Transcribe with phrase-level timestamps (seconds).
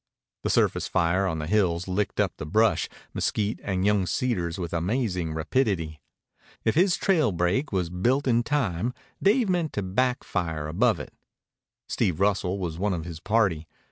[0.41, 4.73] The surface fire on the hills licked up the brush, mesquite, and young cedars with
[4.73, 6.01] amazing rapidity.
[6.65, 11.13] If his trail break was built in time, Dave meant to back fire above it.
[11.87, 13.67] Steve Russell was one of his party.